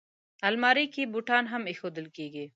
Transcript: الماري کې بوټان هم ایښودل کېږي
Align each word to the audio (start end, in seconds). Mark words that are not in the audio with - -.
الماري 0.47 0.85
کې 0.93 1.03
بوټان 1.13 1.43
هم 1.53 1.63
ایښودل 1.71 2.07
کېږي 2.17 2.45